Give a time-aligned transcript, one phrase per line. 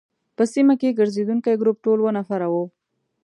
[0.35, 2.63] په سیمه کې ګرزېدونکي ګروپ ټول اووه نفره وو.